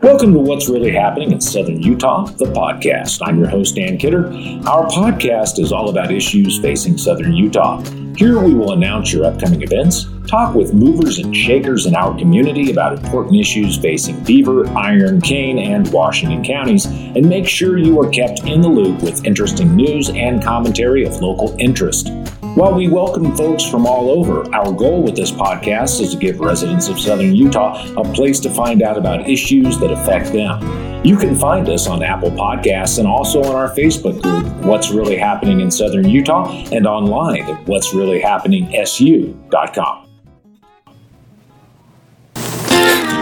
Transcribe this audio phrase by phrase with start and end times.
[0.00, 3.18] Welcome to What's Really Happening in Southern Utah, the podcast.
[3.20, 4.26] I'm your host, Dan Kidder.
[4.64, 7.82] Our podcast is all about issues facing Southern Utah.
[8.14, 12.70] Here we will announce your upcoming events, talk with movers and shakers in our community
[12.70, 18.08] about important issues facing Beaver, Iron, Kane, and Washington counties, and make sure you are
[18.08, 22.12] kept in the loop with interesting news and commentary of local interest.
[22.58, 26.40] While we welcome folks from all over, our goal with this podcast is to give
[26.40, 31.06] residents of Southern Utah a place to find out about issues that affect them.
[31.06, 35.16] You can find us on Apple Podcasts and also on our Facebook group, What's Really
[35.16, 40.08] Happening in Southern Utah, and online at what's really happening su.com.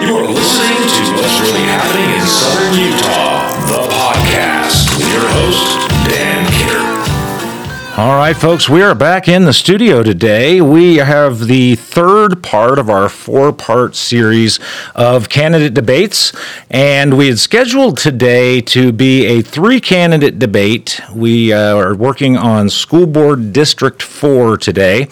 [0.01, 6.56] You're listening to What's Really Happening in Southern Utah, the podcast with your host, Dan.
[7.99, 10.61] All right, folks, we are back in the studio today.
[10.61, 14.61] We have the third part of our four part series
[14.95, 16.31] of candidate debates,
[16.69, 21.01] and we had scheduled today to be a three candidate debate.
[21.15, 25.09] We uh, are working on School Board District 4 today,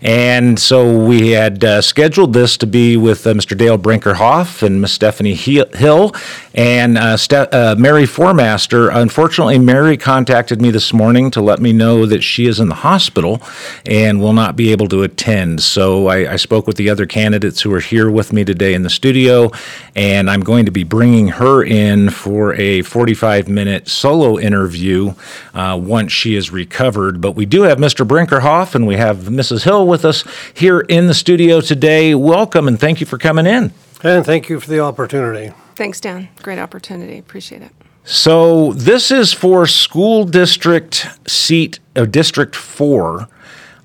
[0.00, 3.58] and so we had uh, scheduled this to be with uh, Mr.
[3.58, 4.92] Dale Brinkerhoff and Ms.
[4.92, 6.14] Stephanie Hill
[6.54, 8.94] and uh, Ste- uh, Mary Foremaster.
[8.94, 12.74] Unfortunately, Mary contacted me this morning to let me know that she is in the
[12.74, 13.42] hospital
[13.86, 15.62] and will not be able to attend.
[15.62, 18.82] So I, I, spoke with the other candidates who are here with me today in
[18.82, 19.50] the studio,
[19.96, 25.14] and I'm going to be bringing her in for a 45 minute solo interview
[25.54, 27.20] uh, once she is recovered.
[27.20, 28.06] But we do have Mr.
[28.06, 29.64] Brinkerhoff and we have Mrs.
[29.64, 32.14] Hill with us here in the studio today.
[32.14, 33.72] Welcome and thank you for coming in.
[34.02, 35.52] And thank you for the opportunity.
[35.74, 36.28] Thanks, Dan.
[36.42, 37.18] Great opportunity.
[37.18, 37.72] Appreciate it.
[38.10, 43.28] So this is for school district seat of District 4.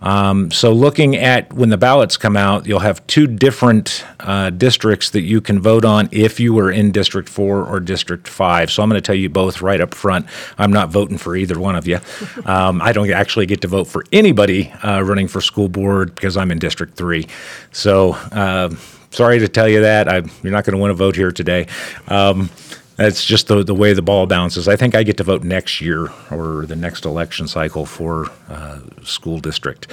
[0.02, 5.10] Um, so looking at when the ballots come out, you'll have two different uh, districts
[5.10, 8.72] that you can vote on if you were in District 4 or District 5.
[8.72, 10.26] So I'm going to tell you both right up front.
[10.58, 12.00] I'm not voting for either one of you.
[12.46, 16.36] Um, I don't actually get to vote for anybody uh, running for school board because
[16.36, 17.26] I'm in District 3.
[17.72, 18.70] So uh,
[19.12, 20.08] sorry to tell you that.
[20.10, 21.68] I, you're not going to want to vote here today.
[22.08, 22.50] Um,
[22.96, 24.68] that's just the, the way the ball bounces.
[24.68, 28.80] I think I get to vote next year or the next election cycle for uh,
[29.04, 29.88] school district.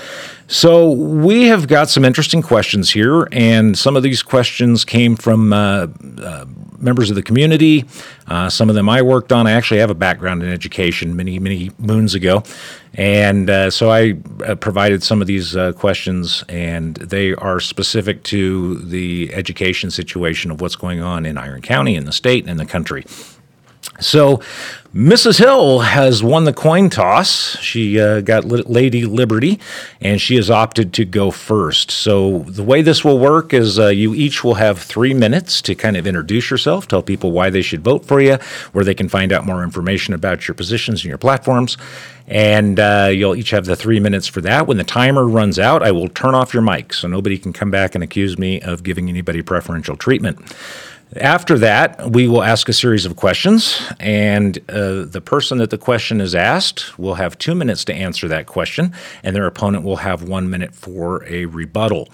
[0.49, 5.53] So we have got some interesting questions here, and some of these questions came from
[5.53, 5.87] uh,
[6.19, 6.45] uh,
[6.79, 7.85] members of the community.
[8.27, 9.47] Uh, some of them I worked on.
[9.47, 12.43] I actually have a background in education many, many moons ago.
[12.95, 18.77] And uh, so I uh, provided some of these questions, and they are specific to
[18.77, 22.57] the education situation of what's going on in Iron County, in the state, and in
[22.57, 22.90] the country.
[24.01, 24.41] So,
[24.95, 25.39] Mrs.
[25.39, 27.57] Hill has won the coin toss.
[27.59, 29.61] She uh, got Lady Liberty,
[30.01, 31.91] and she has opted to go first.
[31.91, 35.75] So, the way this will work is uh, you each will have three minutes to
[35.75, 38.39] kind of introduce yourself, tell people why they should vote for you,
[38.73, 41.77] where they can find out more information about your positions and your platforms.
[42.27, 44.67] And uh, you'll each have the three minutes for that.
[44.67, 47.71] When the timer runs out, I will turn off your mic so nobody can come
[47.71, 50.39] back and accuse me of giving anybody preferential treatment.
[51.17, 55.79] After that, we will ask a series of questions, and uh, the person that the
[55.79, 58.95] question is asked will have two minutes to answer that question,
[59.25, 62.09] and their opponent will have one minute for a rebuttal.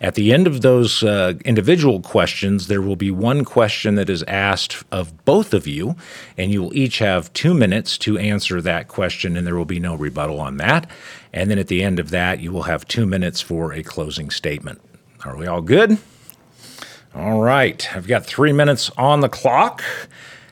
[0.00, 4.22] At the end of those uh, individual questions, there will be one question that is
[4.28, 5.96] asked of both of you,
[6.38, 9.80] and you will each have two minutes to answer that question, and there will be
[9.80, 10.88] no rebuttal on that.
[11.32, 14.30] And then at the end of that, you will have two minutes for a closing
[14.30, 14.80] statement.
[15.24, 15.98] Are we all good?
[17.16, 19.82] All right, I've got three minutes on the clock,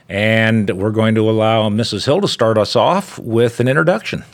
[0.08, 2.06] and we're going to allow Mrs.
[2.06, 4.24] Hill to start us off with an introduction.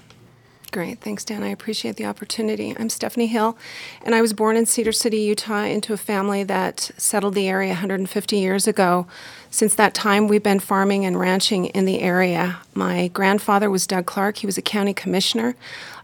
[0.70, 1.00] Great.
[1.00, 1.42] Thanks, Dan.
[1.42, 2.76] I appreciate the opportunity.
[2.78, 3.58] I'm Stephanie Hill,
[4.04, 7.70] and I was born in Cedar City, Utah, into a family that settled the area
[7.70, 9.08] 150 years ago.
[9.50, 12.58] Since that time, we've been farming and ranching in the area.
[12.74, 14.36] My grandfather was Doug Clark.
[14.36, 15.56] He was a county commissioner.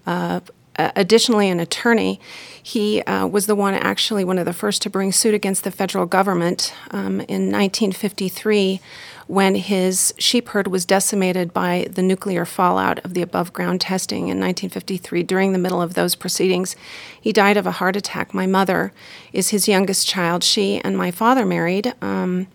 [0.05, 0.41] Uh,
[0.79, 2.21] additionally, an attorney.
[2.63, 5.71] He uh, was the one, actually, one of the first to bring suit against the
[5.71, 8.81] federal government um, in 1953
[9.27, 14.23] when his sheep herd was decimated by the nuclear fallout of the above ground testing
[14.29, 15.23] in 1953.
[15.25, 16.77] During the middle of those proceedings,
[17.21, 18.33] he died of a heart attack.
[18.33, 18.93] My mother
[19.33, 20.45] is his youngest child.
[20.45, 21.93] She and my father married.
[22.01, 22.47] Um,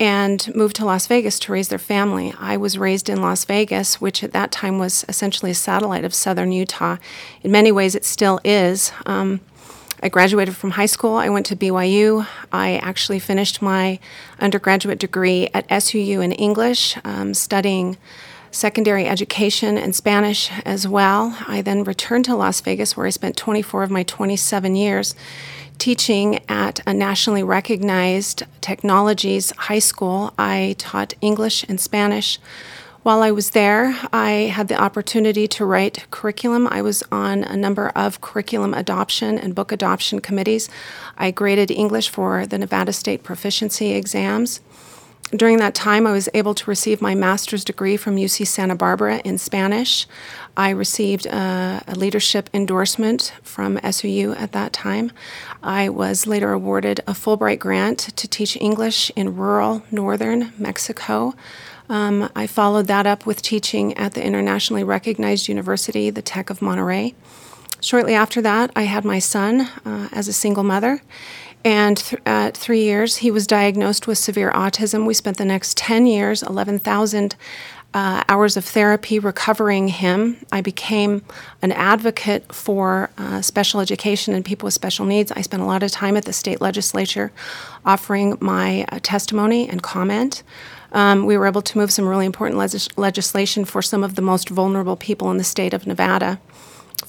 [0.00, 2.34] and moved to Las Vegas to raise their family.
[2.38, 6.14] I was raised in Las Vegas, which at that time was essentially a satellite of
[6.14, 6.96] southern Utah.
[7.42, 8.92] In many ways, it still is.
[9.06, 9.40] Um,
[10.02, 11.14] I graduated from high school.
[11.14, 12.26] I went to BYU.
[12.50, 14.00] I actually finished my
[14.40, 17.96] undergraduate degree at SUU in English, um, studying
[18.50, 21.36] secondary education and Spanish as well.
[21.46, 25.14] I then returned to Las Vegas, where I spent 24 of my 27 years
[25.82, 30.32] teaching at a nationally recognized technologies high school.
[30.38, 32.38] I taught English and Spanish.
[33.02, 36.68] While I was there, I had the opportunity to write curriculum.
[36.68, 40.68] I was on a number of curriculum adoption and book adoption committees.
[41.18, 44.60] I graded English for the Nevada State proficiency exams.
[45.34, 49.22] During that time, I was able to receive my master's degree from UC Santa Barbara
[49.24, 50.06] in Spanish.
[50.58, 55.10] I received a, a, leadership endorsement from SUU at that time.
[55.62, 61.34] I was later awarded a Fulbright grant to teach English in rural northern Mexico.
[61.88, 66.60] Um, I followed that up with teaching at the internationally recognized university, the Tech of
[66.60, 67.14] Monterey.
[67.80, 71.00] Shortly after that, I had my son uh, as a single mother.
[71.64, 75.06] And th- at three years, he was diagnosed with severe autism.
[75.06, 77.36] We spent the next 10 years, 11,000
[77.94, 80.38] uh, hours of therapy recovering him.
[80.50, 81.22] I became
[81.60, 85.30] an advocate for uh, special education and people with special needs.
[85.32, 87.32] I spent a lot of time at the state legislature
[87.84, 90.42] offering my uh, testimony and comment.
[90.92, 94.22] Um, we were able to move some really important legis- legislation for some of the
[94.22, 96.38] most vulnerable people in the state of Nevada.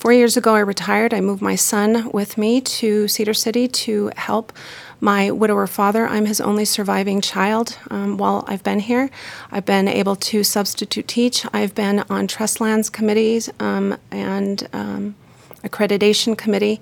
[0.03, 1.13] Four years ago, I retired.
[1.13, 4.51] I moved my son with me to Cedar City to help
[5.00, 6.05] my widower father.
[6.05, 9.09] I'm his only surviving child um, while I've been here.
[9.50, 11.45] I've been able to substitute teach.
[11.53, 15.15] I've been on trust lands committees um, and um,
[15.63, 16.81] accreditation committee.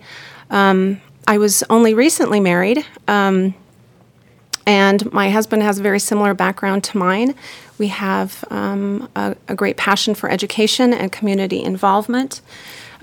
[0.49, 3.53] Um, I was only recently married, um,
[4.65, 7.35] and my husband has a very similar background to mine.
[7.77, 12.41] We have um, a, a great passion for education and community involvement.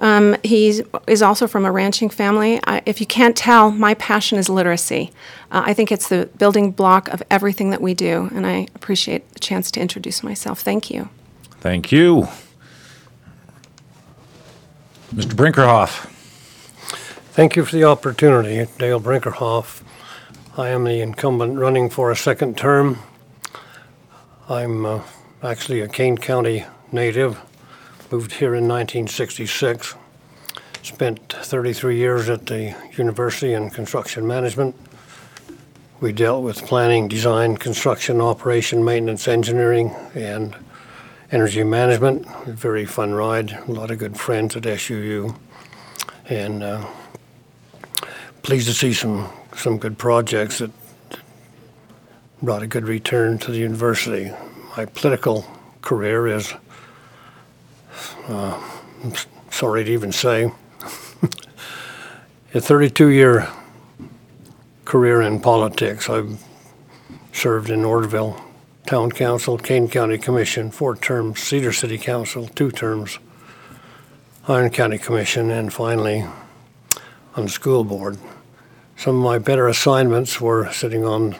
[0.00, 2.60] Um, he is also from a ranching family.
[2.64, 5.10] I, if you can't tell, my passion is literacy.
[5.50, 9.32] Uh, I think it's the building block of everything that we do, and I appreciate
[9.32, 10.60] the chance to introduce myself.
[10.60, 11.08] Thank you.
[11.60, 12.28] Thank you.
[15.14, 15.32] Mr.
[15.34, 16.06] Brinkerhoff.
[17.32, 19.82] Thank you for the opportunity, Dale Brinkerhoff.
[20.56, 22.98] I am the incumbent running for a second term.
[24.48, 25.02] I'm uh,
[25.42, 27.40] actually a Kane County native
[28.10, 29.94] Moved here in 1966.
[30.82, 34.74] Spent 33 years at the university in construction management.
[36.00, 40.56] We dealt with planning, design, construction, operation, maintenance, engineering, and
[41.30, 42.26] energy management.
[42.46, 43.52] A very fun ride.
[43.52, 45.36] A lot of good friends at SUU,
[46.30, 46.86] and uh,
[48.40, 50.70] pleased to see some some good projects that
[52.40, 54.32] brought a good return to the university.
[54.78, 55.44] My political
[55.82, 56.54] career is
[58.28, 58.60] uh,
[59.04, 59.12] I'm
[59.50, 60.52] sorry to even say,
[62.54, 63.48] a 32 year
[64.84, 66.08] career in politics.
[66.08, 66.42] I've
[67.32, 68.40] served in Orderville
[68.86, 73.18] Town Council, Kane County Commission, four terms, Cedar City Council, two terms,
[74.48, 76.24] Iron County Commission, and finally
[77.36, 78.18] on the school board.
[78.96, 81.36] Some of my better assignments were sitting on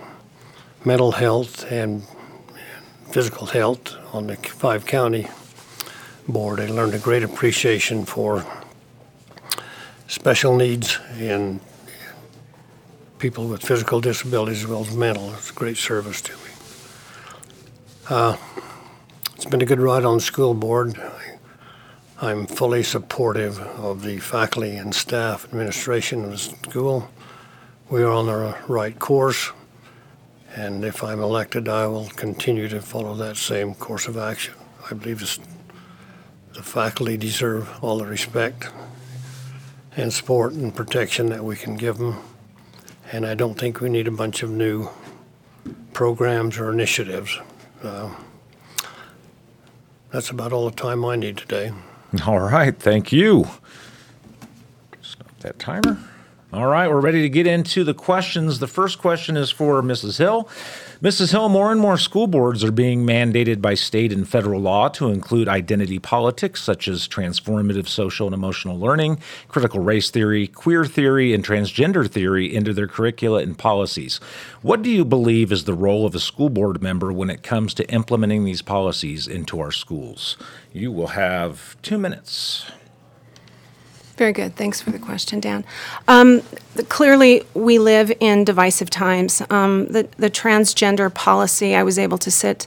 [0.85, 2.03] mental health and
[3.11, 5.27] physical health on the five county
[6.29, 8.45] board, I learned a great appreciation for
[10.07, 11.61] special needs and
[13.19, 15.33] people with physical disabilities as well as mental.
[15.35, 16.51] It's a great service to me.
[18.11, 18.37] Uh,
[19.35, 21.01] it's been a good ride on the school board.
[22.21, 27.09] I'm fully supportive of the faculty and staff administration of the school.
[27.89, 29.51] We are on the right course,
[30.55, 34.55] and if I'm elected, I will continue to follow that same course of action.
[34.91, 35.23] I believe
[36.59, 38.69] the faculty deserve all the respect
[39.97, 42.19] and support and protection that we can give them.
[43.13, 44.89] And I don't think we need a bunch of new
[45.93, 47.39] programs or initiatives.
[47.81, 48.13] Uh,
[50.11, 51.71] that's about all the time I need today.
[52.27, 53.47] All right, thank you.
[55.01, 55.97] Stop that timer.
[56.51, 58.59] All right, we're ready to get into the questions.
[58.59, 60.17] The first question is for Mrs.
[60.17, 60.49] Hill.
[61.03, 61.33] Mrs.
[61.33, 65.11] Hill, more and more school boards are being mandated by state and federal law to
[65.11, 71.35] include identity politics, such as transformative social and emotional learning, critical race theory, queer theory,
[71.35, 74.17] and transgender theory into their curricula and policies.
[74.63, 77.75] What do you believe is the role of a school board member when it comes
[77.75, 80.39] to implementing these policies into our schools?
[80.73, 82.71] You will have two minutes.
[84.19, 84.57] Very good.
[84.57, 85.65] Thanks for the question, Dan.
[86.09, 86.43] Um,
[86.89, 89.41] clearly, we live in divisive times.
[89.49, 92.67] Um, the, the transgender policy, I was able to sit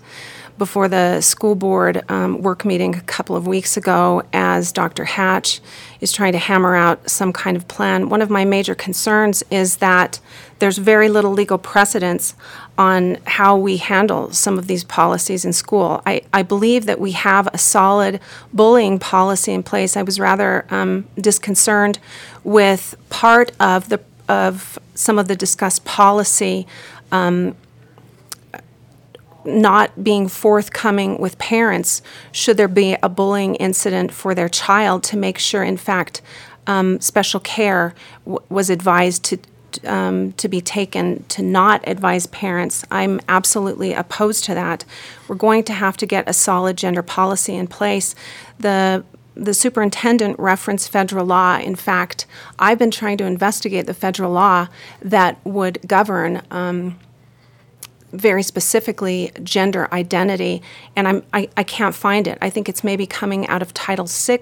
[0.58, 5.06] before the school board um, work meeting a couple of weeks ago as Dr.
[5.06, 5.60] Hatch
[6.00, 8.10] is trying to hammer out some kind of plan.
[8.10, 10.20] One of my major concerns is that
[10.60, 12.36] there's very little legal precedence
[12.78, 16.02] on how we handle some of these policies in school.
[16.06, 18.20] I, I believe that we have a solid
[18.54, 19.98] bullying policy in place.
[19.98, 22.00] I was rather um, disconcerted
[22.44, 26.66] with part of the of some of the discussed policy
[27.12, 27.56] um,
[29.46, 35.18] not being forthcoming with parents should there be a bullying incident for their child to
[35.18, 36.22] make sure, in fact,
[36.68, 37.94] um, special care
[38.26, 39.38] w- was advised to.
[39.86, 42.84] Um, to be taken to not advise parents.
[42.92, 44.84] I'm absolutely opposed to that.
[45.30, 48.14] We're going to have to get a solid gender policy in place.
[48.60, 51.58] The the superintendent referenced federal law.
[51.58, 52.26] In fact,
[52.60, 54.68] I've been trying to investigate the federal law
[55.02, 57.00] that would govern um,
[58.12, 60.62] very specifically gender identity,
[60.96, 62.38] and I'm, I, I can't find it.
[62.42, 64.40] I think it's maybe coming out of Title VI,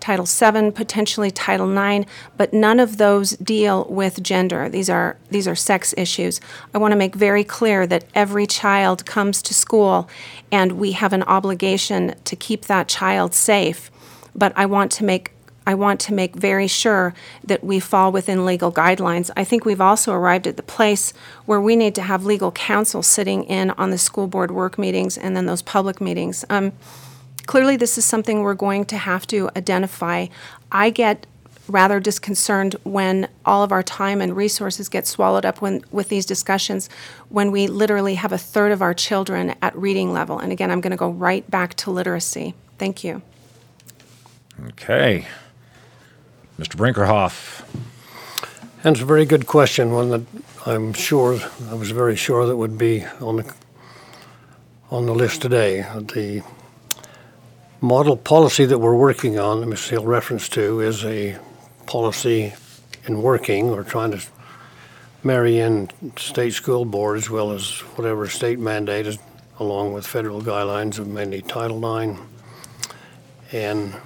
[0.00, 4.68] Title VII, potentially Title IX, but none of those deal with gender.
[4.68, 6.40] These are these are sex issues.
[6.74, 10.08] I want to make very clear that every child comes to school,
[10.50, 13.90] and we have an obligation to keep that child safe.
[14.34, 15.30] But I want to make
[15.66, 19.30] I want to make very sure that we fall within legal guidelines.
[19.36, 21.12] I think we've also arrived at the place
[21.46, 25.16] where we need to have legal counsel sitting in on the school board work meetings
[25.16, 26.44] and then those public meetings.
[26.50, 26.72] Um,
[27.46, 30.26] clearly, this is something we're going to have to identify.
[30.70, 31.26] I get
[31.68, 36.26] rather disconcerted when all of our time and resources get swallowed up when, with these
[36.26, 36.90] discussions
[37.30, 40.38] when we literally have a third of our children at reading level.
[40.38, 42.54] And again, I'm going to go right back to literacy.
[42.78, 43.22] Thank you.
[44.68, 45.26] Okay.
[46.58, 46.76] Mr.
[46.76, 47.64] Brinkerhoff.
[48.84, 50.22] That's a very good question, one that
[50.64, 53.54] I'm sure, I was very sure that would be on the,
[54.88, 55.80] on the list today.
[55.80, 56.44] The
[57.80, 59.88] model policy that we're working on, that Ms.
[59.88, 61.40] Hill reference to, is a
[61.86, 62.54] policy
[63.06, 63.72] in working.
[63.72, 64.22] We're trying to
[65.24, 69.18] marry in state school board as well as whatever state mandated,
[69.58, 72.20] along with federal guidelines of mainly Title IX.
[73.50, 73.96] And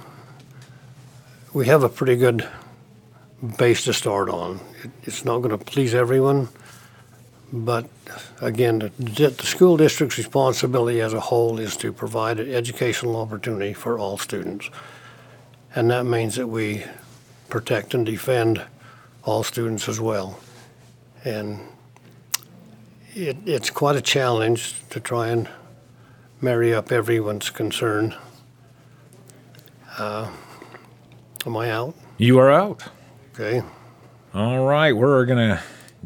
[1.53, 2.47] we have a pretty good
[3.57, 4.59] base to start on.
[4.83, 6.49] It, it's not going to please everyone,
[7.51, 7.89] but
[8.39, 13.73] again, the, the school district's responsibility as a whole is to provide an educational opportunity
[13.73, 14.69] for all students.
[15.73, 16.83] And that means that we
[17.49, 18.61] protect and defend
[19.23, 20.39] all students as well.
[21.25, 21.59] And
[23.13, 25.49] it, it's quite a challenge to try and
[26.41, 28.15] marry up everyone's concern.
[29.97, 30.31] Uh,
[31.45, 31.95] Am I out?
[32.17, 32.83] You are out.
[33.33, 33.63] Okay.
[34.33, 35.61] All right, we're going to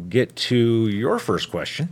[0.10, 1.90] get to your first question.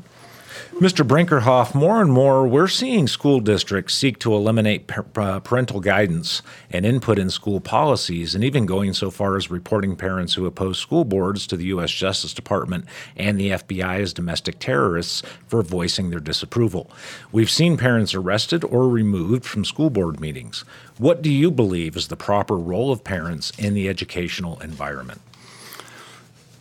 [0.73, 1.05] Mr.
[1.05, 6.41] Brinkerhoff, more and more we're seeing school districts seek to eliminate uh, parental guidance
[6.71, 10.79] and input in school policies, and even going so far as reporting parents who oppose
[10.79, 11.91] school boards to the U.S.
[11.91, 16.89] Justice Department and the FBI as domestic terrorists for voicing their disapproval.
[17.31, 20.65] We've seen parents arrested or removed from school board meetings.
[20.97, 25.21] What do you believe is the proper role of parents in the educational environment?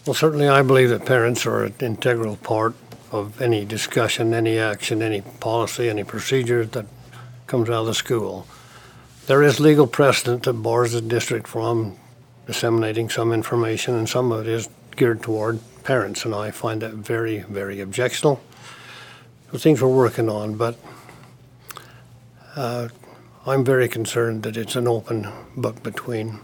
[0.07, 2.75] Well, certainly I believe that parents are an integral part
[3.11, 6.87] of any discussion, any action, any policy, any procedure that
[7.47, 8.47] comes out of the school.
[9.27, 11.97] There is legal precedent that bars the district from
[12.47, 16.95] disseminating some information, and some of it is geared toward parents, and I find that
[16.95, 18.41] very, very objectionable.
[19.53, 20.77] The things we're working on, but
[22.57, 22.89] uh,
[23.47, 26.41] I'm very concerned that it's an open book between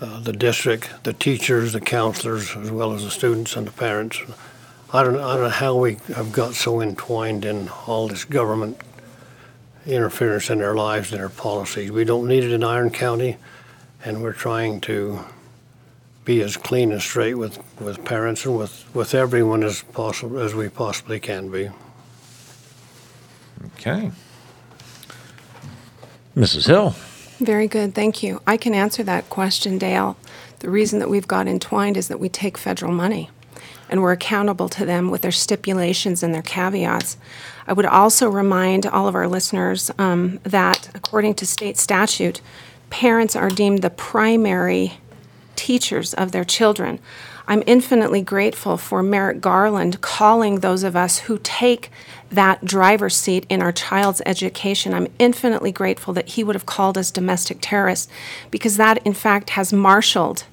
[0.00, 4.20] uh, the district, the teachers, the counselors, as well as the students and the parents.
[4.92, 8.80] I don't, I don't know how we have got so entwined in all this government
[9.86, 11.90] interference in their lives and their policies.
[11.90, 13.36] We don't need it in Iron County,
[14.04, 15.20] and we're trying to
[16.24, 20.54] be as clean and straight with, with parents and with, with everyone as possible as
[20.54, 21.70] we possibly can be.
[23.76, 24.10] Okay.
[26.36, 26.66] Mrs.
[26.66, 26.94] Hill.
[27.38, 28.40] Very good, thank you.
[28.46, 30.16] I can answer that question, Dale.
[30.60, 33.30] The reason that we've got entwined is that we take federal money
[33.88, 37.16] and we're accountable to them with their stipulations and their caveats.
[37.66, 42.40] I would also remind all of our listeners um, that according to state statute,
[42.90, 44.94] parents are deemed the primary
[45.56, 46.98] teachers of their children.
[47.46, 51.90] I'm infinitely grateful for Merrick Garland calling those of us who take
[52.34, 54.94] that driver's seat in our child's education.
[54.94, 58.10] I'm infinitely grateful that he would have called us domestic terrorists
[58.50, 60.44] because that, in fact, has marshaled.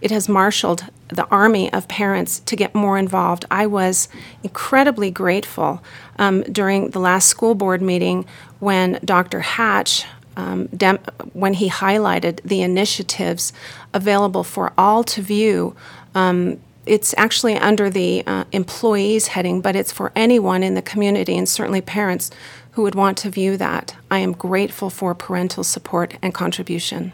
[0.00, 3.44] It has marshaled the army of parents to get more involved.
[3.50, 4.08] I was
[4.42, 5.82] incredibly grateful
[6.18, 8.26] um, during the last school board meeting
[8.58, 9.40] when Dr.
[9.40, 10.04] Hatch,
[10.36, 10.98] um, dem-
[11.32, 13.52] when he highlighted the initiatives
[13.92, 15.74] available for all to view
[16.14, 21.36] um, it's actually under the uh, employees heading, but it's for anyone in the community
[21.36, 22.30] and certainly parents
[22.72, 23.96] who would want to view that.
[24.10, 27.12] I am grateful for parental support and contribution.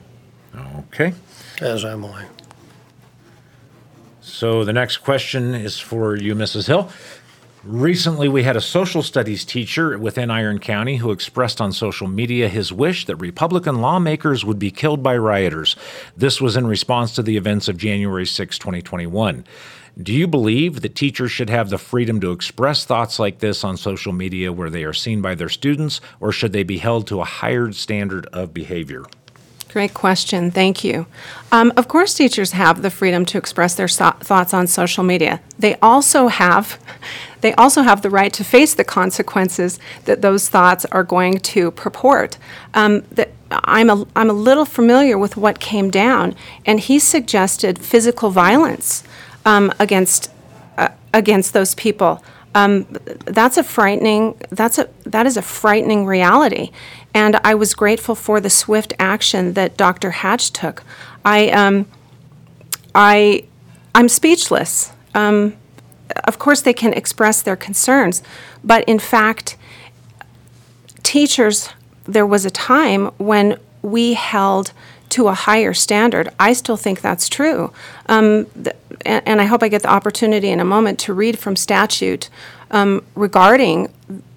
[0.78, 1.12] Okay.
[1.60, 2.26] As am I.
[4.20, 6.66] So the next question is for you, Mrs.
[6.66, 6.90] Hill.
[7.62, 12.48] Recently, we had a social studies teacher within Iron County who expressed on social media
[12.48, 15.76] his wish that Republican lawmakers would be killed by rioters.
[16.16, 19.44] This was in response to the events of January 6, 2021.
[20.02, 23.76] Do you believe that teachers should have the freedom to express thoughts like this on
[23.76, 27.20] social media where they are seen by their students, or should they be held to
[27.20, 29.04] a higher standard of behavior?
[29.70, 30.50] Great question.
[30.50, 31.06] Thank you.
[31.52, 35.40] Um, of course, teachers have the freedom to express their so- thoughts on social media.
[35.58, 36.78] They also have,
[37.40, 41.70] they also have the right to face the consequences that those thoughts are going to
[41.70, 42.38] purport.
[42.74, 43.04] Um,
[43.50, 49.02] I'm a, I'm a little familiar with what came down, and he suggested physical violence
[49.44, 50.30] um, against
[50.78, 52.22] uh, against those people.
[52.54, 52.86] Um,
[53.24, 54.40] that's a frightening.
[54.50, 56.70] That's a that is a frightening reality,
[57.14, 60.10] and I was grateful for the swift action that Dr.
[60.10, 60.82] Hatch took.
[61.24, 61.86] I um,
[62.94, 63.44] I
[63.94, 64.92] I'm speechless.
[65.14, 65.56] Um,
[66.24, 68.22] of course, they can express their concerns,
[68.62, 69.56] but in fact,
[71.02, 71.70] teachers.
[72.04, 74.72] There was a time when we held
[75.10, 76.28] to a higher standard.
[76.38, 77.72] I still think that's true.
[78.06, 78.74] Um, the,
[79.04, 82.30] and, and, I hope I get the opportunity in a moment to read from statute
[82.70, 83.92] um, regarding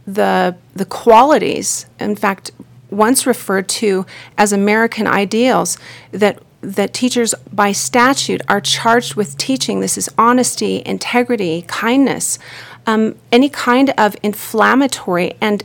[0.06, 2.52] the, the qualities, in fact,
[2.90, 4.06] once referred to
[4.38, 5.78] as American ideals,
[6.12, 9.82] that that teachers by statute are charged with teaching.
[9.82, 12.40] This is honesty, integrity, kindness,
[12.88, 15.64] um, any kind of inflammatory and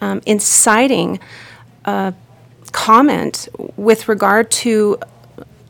[0.00, 1.20] um, inciting
[1.84, 2.12] uh,
[2.72, 4.98] comment with regard to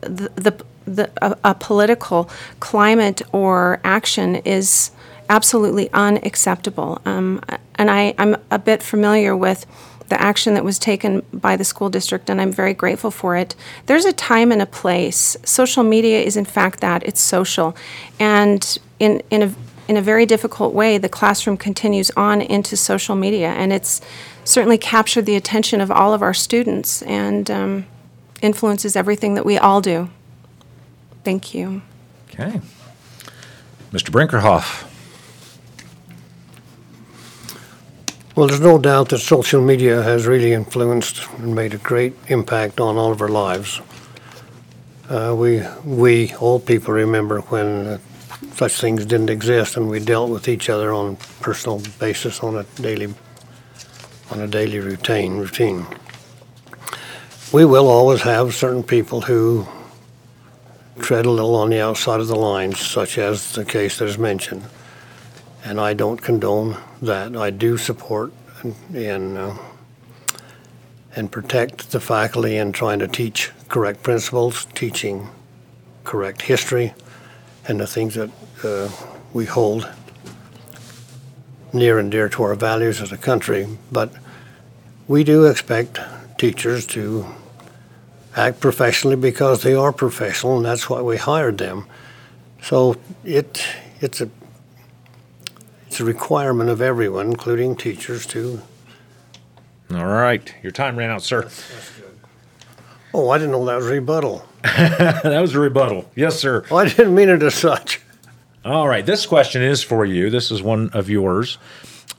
[0.01, 4.91] the, the, the a, a, political climate or action is
[5.29, 7.01] absolutely unacceptable.
[7.05, 7.41] Um,
[7.75, 9.65] and I, I'm a bit familiar with
[10.11, 13.55] the action that was taken by the school district, and I'm very grateful for it.
[13.85, 15.37] There's a time and a place.
[15.45, 17.77] Social media is, in fact, that it's social.
[18.19, 19.55] And in, in, a,
[19.87, 24.01] in a very difficult way, the classroom continues on into social media, and it's
[24.43, 27.85] certainly captured the attention of all of our students and um,
[28.41, 30.09] influences everything that we all do.
[31.23, 31.81] Thank you.
[32.29, 32.59] Okay.
[33.93, 34.09] Mr.
[34.09, 34.90] Brinkerhoff.
[38.33, 42.79] Well, there's no doubt that social media has really influenced and made a great impact
[42.79, 43.81] on all of our lives.
[45.09, 47.97] Uh, we, we, all people, remember when uh,
[48.53, 52.55] such things didn't exist and we dealt with each other on a personal basis on
[52.55, 53.13] a daily
[54.31, 55.37] on a daily routine.
[55.37, 55.85] Routine.
[57.51, 59.67] We will always have certain people who
[60.99, 64.17] tread a little on the outside of the lines, such as the case that is
[64.17, 64.63] mentioned,
[65.63, 67.35] and I don't condone that.
[67.35, 69.57] I do support and and, uh,
[71.15, 75.27] and protect the faculty in trying to teach correct principles, teaching
[76.03, 76.93] correct history,
[77.67, 78.29] and the things that
[78.63, 78.89] uh,
[79.33, 79.89] we hold
[81.73, 84.11] near and dear to our values as a country, but
[85.07, 85.99] we do expect
[86.37, 87.25] teachers to
[88.35, 91.85] act professionally because they are professional, and that's why we hired them.
[92.61, 93.63] So it
[93.99, 94.29] it's a
[95.91, 98.61] it's a requirement of everyone, including teachers, to.
[99.93, 101.49] All right, your time ran out, sir.
[103.13, 104.47] Oh, I didn't know that was a rebuttal.
[104.63, 106.09] that was a rebuttal.
[106.15, 106.63] Yes, sir.
[106.71, 107.99] Oh, I didn't mean it as such.
[108.63, 110.29] All right, this question is for you.
[110.29, 111.57] This is one of yours.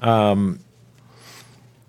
[0.01, 0.59] Um,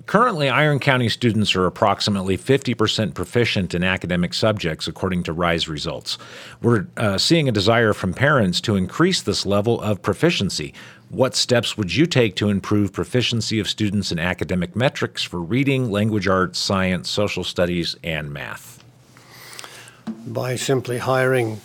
[0.06, 6.18] currently, Iron County students are approximately 50% proficient in academic subjects, according to RISE results.
[6.62, 10.74] We're uh, seeing a desire from parents to increase this level of proficiency.
[11.14, 15.92] What steps would you take to improve proficiency of students in academic metrics for reading,
[15.92, 18.84] language arts, science, social studies, and math?
[20.26, 21.62] By simply hiring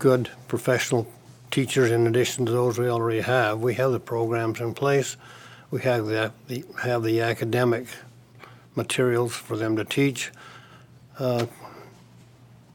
[0.00, 1.06] good professional
[1.52, 3.60] teachers in addition to those we already have.
[3.60, 5.16] We have the programs in place.
[5.70, 7.86] We have the, the have the academic
[8.74, 10.32] materials for them to teach.
[11.16, 11.46] Uh,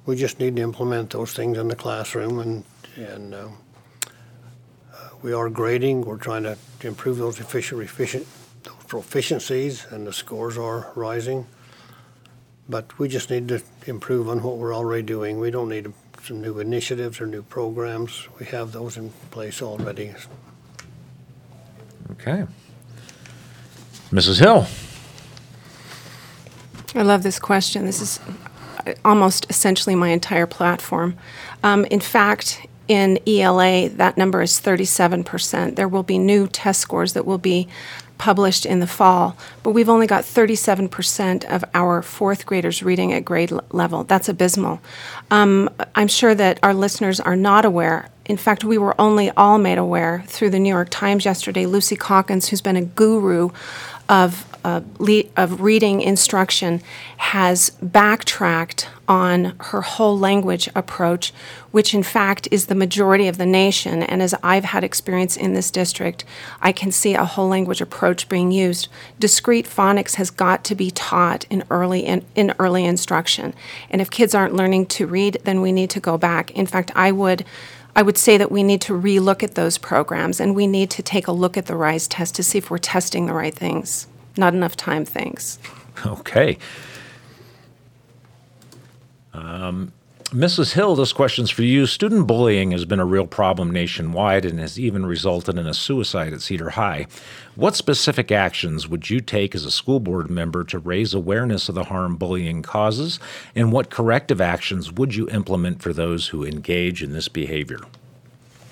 [0.06, 2.63] we just need to implement those things in the classroom, and
[2.95, 3.49] and uh,
[5.26, 6.02] we are grading.
[6.02, 8.28] We're trying to improve those efficient, efficient
[8.62, 11.48] those proficiencies, and the scores are rising.
[12.70, 15.40] But we just need to improve on what we're already doing.
[15.40, 15.92] We don't need
[16.24, 18.28] some new initiatives or new programs.
[18.40, 20.14] We have those in place already.
[22.12, 22.46] Okay.
[24.12, 24.40] Mrs.
[24.40, 24.68] Hill.
[26.94, 27.86] I love this question.
[27.86, 28.20] This is
[29.04, 31.18] almost essentially my entire platform.
[31.64, 35.76] Um, in fact, in ELA, that number is 37%.
[35.76, 37.67] There will be new test scores that will be
[38.17, 43.26] published in the fall, but we've only got 37% of our fourth graders reading at
[43.26, 44.06] grade level.
[44.06, 44.80] That's abysmal.
[45.30, 49.58] Um, I'm sure that our listeners are not aware in fact, we were only all
[49.58, 51.65] made aware through the New York Times yesterday.
[51.65, 53.52] Lucy Calkins, who's been a guru
[54.10, 56.82] of of reading instruction,
[57.17, 61.32] has backtracked on her whole language approach,
[61.71, 64.01] which in fact is the majority of the nation.
[64.01, 66.25] And as I've had experience in this district,
[66.62, 68.88] I can see a whole language approach being used.
[69.19, 73.54] Discrete phonics has got to be taught in early in, in early instruction.
[73.89, 76.51] And if kids aren't learning to read, then we need to go back.
[76.51, 77.45] In fact, I would
[77.97, 81.01] I would say that we need to relook at those programs and we need to
[81.01, 84.08] take a look at the RISE test to see if we're testing the right things.
[84.38, 85.60] Not enough time, thanks.
[86.06, 86.58] Okay.
[89.34, 89.91] Um,
[90.32, 90.74] Mrs.
[90.74, 91.86] Hill, this question's for you.
[91.86, 96.34] Student bullying has been a real problem nationwide and has even resulted in a suicide
[96.34, 97.08] at Cedar High.
[97.56, 101.76] What specific actions would you take as a school board member to raise awareness of
[101.76, 103.19] the harm bullying causes?
[103.56, 107.80] And what corrective actions would you implement for those who engage in this behavior?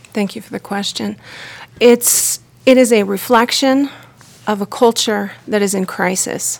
[0.06, 1.18] Thank you for the question.
[1.80, 3.90] It's it is a reflection
[4.48, 6.60] of a culture that is in crisis.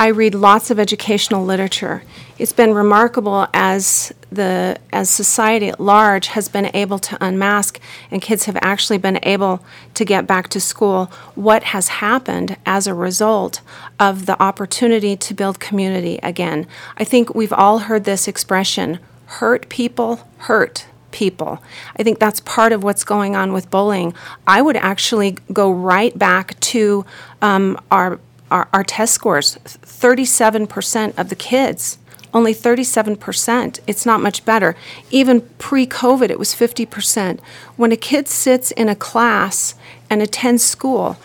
[0.00, 2.04] I read lots of educational literature.
[2.38, 8.22] It's been remarkable as the as society at large has been able to unmask and
[8.22, 9.64] kids have actually been able
[9.94, 13.60] to get back to school what has happened as a result
[13.98, 16.66] of the opportunity to build community again.
[16.96, 21.62] I think we've all heard this expression hurt people hurt people.
[21.96, 24.14] I think that's part of what's going on with bullying.
[24.46, 27.04] I would actually go right back to
[27.42, 29.56] um, our, our, our test scores.
[29.64, 31.98] 37% of the kids,
[32.34, 33.80] only 37%.
[33.86, 34.76] It's not much better.
[35.10, 37.40] Even pre COVID, it was 50%.
[37.76, 39.74] When a kid sits in a class
[40.10, 41.16] and attends school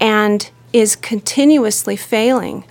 [0.00, 2.64] and is continuously failing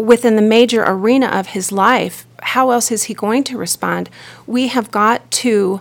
[0.00, 4.08] within the major arena of his life, how else is he going to respond?
[4.46, 5.80] We have got to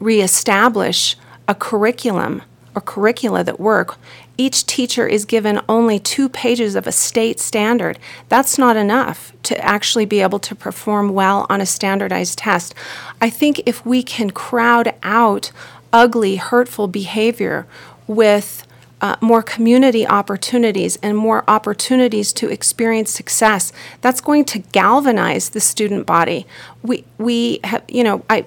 [0.00, 2.42] reestablish a curriculum
[2.74, 3.96] or curricula that work.
[4.36, 7.98] Each teacher is given only two pages of a state standard.
[8.28, 12.74] That's not enough to actually be able to perform well on a standardized test.
[13.20, 15.52] I think if we can crowd out
[15.92, 17.66] ugly, hurtful behavior
[18.08, 18.66] with
[19.00, 25.60] uh, more community opportunities and more opportunities to experience success, that's going to galvanize the
[25.60, 26.46] student body.
[26.82, 28.46] We, we have, you know, I,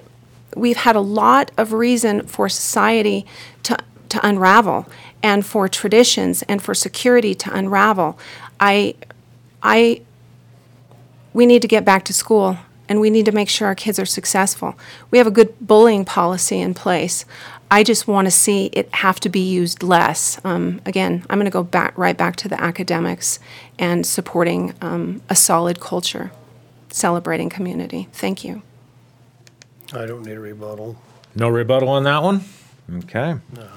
[0.56, 3.26] we've had a lot of reason for society
[3.64, 3.76] to,
[4.08, 4.86] to unravel
[5.22, 8.18] and for traditions and for security to unravel.
[8.58, 8.94] I,
[9.62, 10.02] I,
[11.32, 12.58] we need to get back to school
[12.88, 14.74] and we need to make sure our kids are successful.
[15.10, 17.24] We have a good bullying policy in place.
[17.70, 20.40] I just want to see it have to be used less.
[20.44, 23.38] Um, again, I'm going to go back right back to the academics
[23.78, 26.30] and supporting um, a solid culture,
[26.90, 28.08] celebrating community.
[28.12, 28.62] Thank you.
[29.92, 30.96] I don't need a rebuttal.
[31.34, 32.44] No rebuttal on that one?
[32.90, 33.36] Okay.
[33.54, 33.68] No.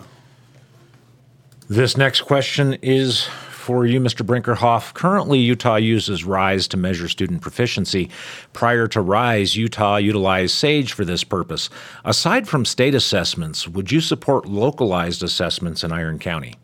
[1.69, 3.27] This next question is
[3.61, 4.25] for you, Mr.
[4.25, 4.93] Brinkerhoff.
[4.93, 8.09] Currently, Utah uses RISE to measure student proficiency.
[8.51, 11.69] Prior to RISE, Utah utilized SAGE for this purpose.
[12.03, 16.55] Aside from state assessments, would you support localized assessments in Iron County?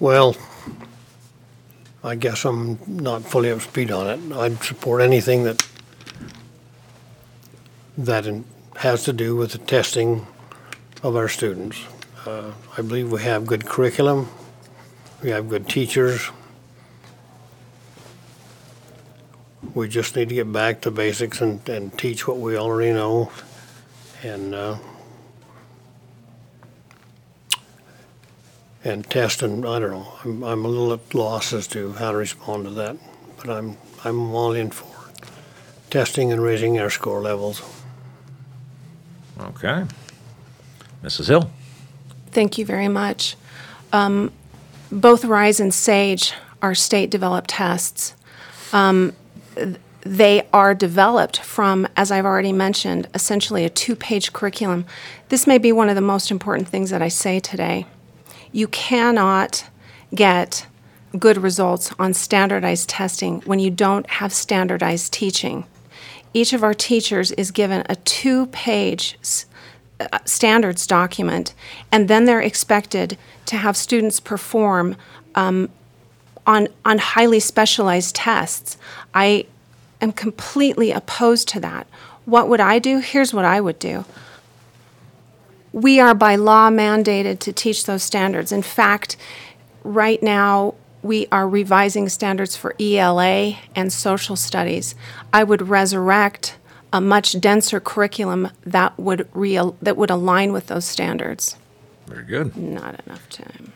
[0.00, 0.36] Well,
[2.02, 4.36] I guess I'm not fully up to speed on it.
[4.36, 5.66] I'd support anything that
[7.96, 8.26] that
[8.76, 10.26] has to do with the testing
[11.02, 11.78] of our students.
[12.26, 14.28] Uh, I believe we have good curriculum,
[15.22, 16.30] we have good teachers.
[19.74, 23.30] We just need to get back to basics and, and teach what we already know.
[24.22, 24.78] And, uh,
[28.84, 32.12] and test and, I don't know, I'm, I'm a little at loss as to how
[32.12, 32.96] to respond to that.
[33.36, 35.10] But I'm, I'm all in for
[35.90, 37.60] testing and raising our score levels.
[39.40, 39.84] Okay.
[41.02, 41.28] Mrs.
[41.28, 41.50] Hill?
[42.34, 43.36] Thank you very much.
[43.92, 44.32] Um,
[44.90, 48.14] both RISE and SAGE are state developed tests.
[48.72, 49.12] Um,
[50.00, 54.84] they are developed from, as I've already mentioned, essentially a two page curriculum.
[55.28, 57.86] This may be one of the most important things that I say today.
[58.50, 59.66] You cannot
[60.12, 60.66] get
[61.16, 65.66] good results on standardized testing when you don't have standardized teaching.
[66.32, 69.18] Each of our teachers is given a two page
[70.24, 71.54] standards document,
[71.92, 74.96] and then they're expected to have students perform
[75.34, 75.68] um,
[76.46, 78.76] on, on highly specialized tests.
[79.14, 79.46] I
[80.00, 81.86] am completely opposed to that.
[82.24, 82.98] What would I do?
[82.98, 84.04] Here's what I would do.
[85.72, 88.52] We are by law mandated to teach those standards.
[88.52, 89.16] In fact,
[89.82, 94.94] right now, we are revising standards for ELA and social studies.
[95.32, 96.56] I would resurrect
[96.94, 101.56] a much denser curriculum that would real that would align with those standards.
[102.06, 102.56] Very good.
[102.56, 103.72] Not enough time.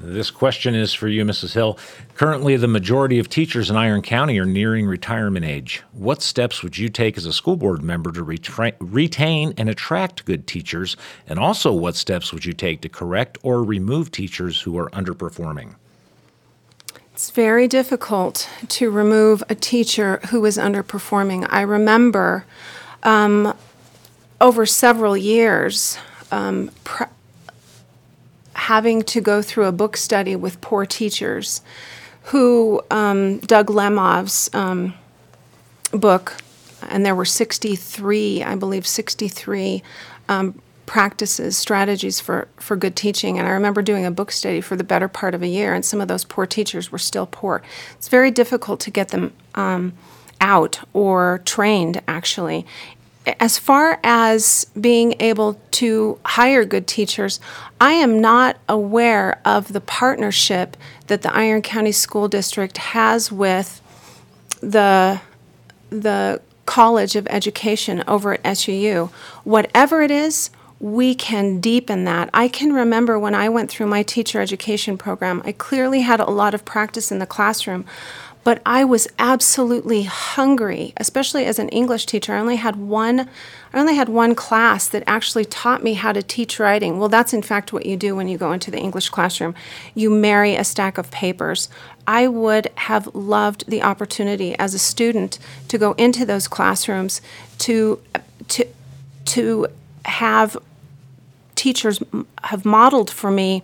[0.00, 1.54] This question is for you, Mrs.
[1.54, 1.78] Hill.
[2.14, 5.82] Currently, the majority of teachers in Iron County are nearing retirement age.
[5.92, 10.26] What steps would you take as a school board member to retra- retain and attract
[10.26, 10.98] good teachers?
[11.26, 15.76] And also, what steps would you take to correct or remove teachers who are underperforming?
[17.14, 21.46] It's very difficult to remove a teacher who is underperforming.
[21.48, 22.44] I remember
[23.04, 23.56] um,
[24.40, 25.96] over several years
[26.32, 27.04] um, pr-
[28.54, 31.62] having to go through a book study with poor teachers
[32.24, 34.94] who um, Doug Lemov's um,
[35.92, 36.34] book,
[36.82, 39.84] and there were 63, I believe, 63
[40.28, 43.38] um, practices, strategies for, for good teaching.
[43.38, 45.84] And I remember doing a book study for the better part of a year, and
[45.84, 47.62] some of those poor teachers were still poor.
[47.94, 49.94] It's very difficult to get them um,
[50.40, 52.66] out or trained, actually.
[53.40, 57.40] As far as being able to hire good teachers,
[57.80, 63.80] I am not aware of the partnership that the Iron County School District has with
[64.60, 65.20] the
[65.90, 69.10] the College of Education over at SUU.
[69.44, 72.30] Whatever it is, we can deepen that.
[72.34, 76.30] I can remember when I went through my teacher education program, I clearly had a
[76.30, 77.84] lot of practice in the classroom,
[78.44, 82.34] but I was absolutely hungry, especially as an English teacher.
[82.34, 83.28] I only had one
[83.72, 87.00] I only had one class that actually taught me how to teach writing.
[87.00, 89.52] Well, that's in fact what you do when you go into the English classroom.
[89.96, 91.68] You marry a stack of papers.
[92.06, 97.20] I would have loved the opportunity as a student to go into those classrooms
[97.60, 98.00] to
[98.48, 98.66] to
[99.24, 99.66] to
[100.04, 100.56] have
[101.54, 102.02] teachers
[102.42, 103.62] have modeled for me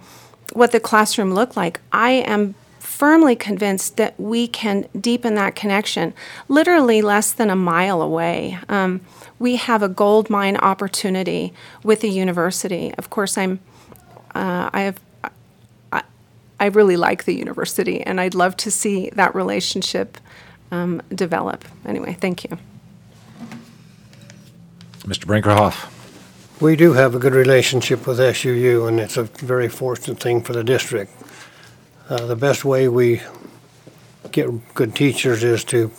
[0.52, 1.80] what the classroom looked like.
[1.92, 6.12] I am firmly convinced that we can deepen that connection
[6.48, 8.58] literally less than a mile away.
[8.68, 9.00] Um,
[9.38, 12.92] we have a gold mine opportunity with the university.
[12.98, 13.60] Of course, I'm,
[14.34, 15.00] uh, I have,
[16.60, 20.18] I, really like the university, and I'd love to see that relationship
[20.70, 21.64] um, develop.
[21.86, 22.58] Anyway, thank you.
[25.06, 25.24] Mr.
[25.24, 25.90] Brinkerhoff.
[26.60, 30.52] We do have a good relationship with SUU, and it's a very fortunate thing for
[30.52, 31.10] the district.
[32.10, 33.22] Uh, the best way we
[34.30, 35.90] get good teachers is to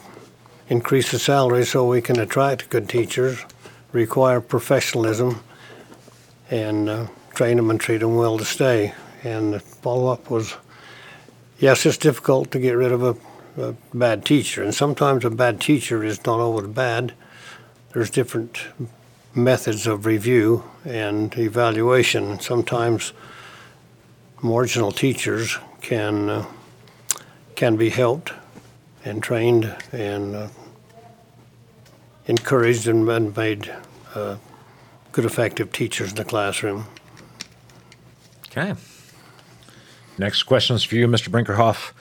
[0.70, 3.44] increase the salary so we can attract good teachers,
[3.92, 5.44] require professionalism,
[6.52, 8.94] and uh, train them and treat them well to stay.
[9.24, 10.54] And the follow up was
[11.58, 13.16] yes, it's difficult to get rid of a,
[13.60, 17.14] a bad teacher, and sometimes a bad teacher is not always bad.
[17.94, 18.60] There's different
[19.34, 22.40] methods of review and evaluation.
[22.40, 23.14] Sometimes
[24.42, 26.46] marginal teachers can uh,
[27.56, 28.34] can be helped
[29.06, 30.48] and trained and uh,
[32.26, 33.72] encouraged and, made
[34.16, 34.38] uh,
[35.12, 36.86] good, effective teachers in the classroom.
[38.48, 38.74] Okay.
[40.18, 41.30] Next question is for you, Mr.
[41.30, 41.92] Brinkerhoff.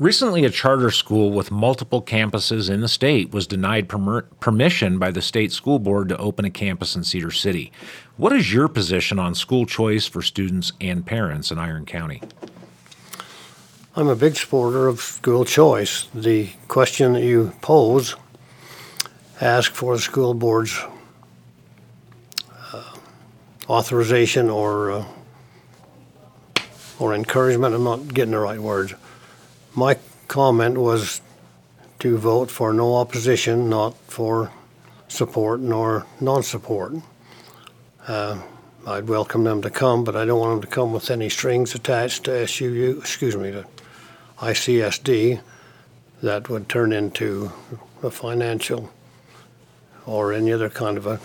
[0.00, 5.10] Recently, a charter school with multiple campuses in the state was denied permer- permission by
[5.10, 7.70] the state school board to open a campus in Cedar City.
[8.16, 12.22] What is your position on school choice for students and parents in Iron County?
[13.94, 16.08] I'm a big supporter of school choice.
[16.14, 18.16] The question that you pose
[19.38, 20.80] ask for the school board's
[22.72, 22.94] uh,
[23.68, 25.04] authorization or uh,
[26.98, 27.74] or encouragement.
[27.74, 28.94] I'm not getting the right words.
[29.74, 31.20] My comment was
[32.00, 34.50] to vote for no opposition, not for
[35.06, 36.94] support nor non-support.
[38.08, 38.40] Uh,
[38.86, 41.74] I'd welcome them to come, but I don't want them to come with any strings
[41.74, 43.66] attached to SUU, excuse me, to
[44.38, 45.40] ICSD
[46.22, 47.52] that would turn into
[48.02, 48.90] a financial
[50.04, 51.20] or any other kind of a,